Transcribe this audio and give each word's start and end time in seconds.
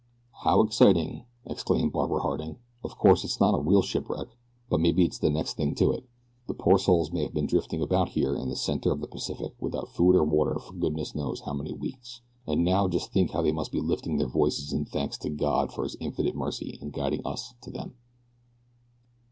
"How 0.41 0.61
exciting," 0.61 1.25
exclaimed 1.45 1.93
Barbara 1.93 2.21
Harding. 2.23 2.57
"Of 2.83 2.97
course 2.97 3.23
it's 3.23 3.39
not 3.39 3.53
a 3.53 3.61
real 3.61 3.83
shipwreck, 3.83 4.29
but 4.67 4.79
maybe 4.79 5.05
it's 5.05 5.19
the 5.19 5.29
next 5.29 5.57
thing 5.57 5.75
to 5.75 5.91
it. 5.91 6.05
The 6.47 6.55
poor 6.55 6.79
souls 6.79 7.11
may 7.11 7.21
have 7.21 7.35
been 7.35 7.45
drifting 7.45 7.83
about 7.83 8.09
here 8.17 8.35
in 8.35 8.49
the 8.49 8.55
center 8.55 8.91
of 8.91 8.99
the 8.99 9.05
Pacific 9.07 9.53
without 9.59 9.89
food 9.89 10.15
or 10.15 10.23
water 10.23 10.57
for 10.57 10.73
goodness 10.73 11.13
knows 11.13 11.41
how 11.41 11.53
many 11.53 11.73
weeks, 11.73 12.21
and 12.47 12.65
now 12.65 12.87
just 12.87 13.13
think 13.13 13.29
how 13.29 13.43
they 13.43 13.51
must 13.51 13.71
be 13.71 13.79
lifting 13.79 14.17
their 14.17 14.27
voices 14.27 14.73
in 14.73 14.85
thanks 14.85 15.19
to 15.19 15.29
God 15.29 15.71
for 15.71 15.83
his 15.83 15.95
infinite 15.99 16.33
mercy 16.35 16.79
in 16.81 16.89
guiding 16.89 17.21
us 17.23 17.53
to 17.61 17.69
them." 17.69 17.93